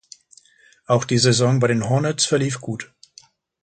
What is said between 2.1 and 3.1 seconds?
verlief gut.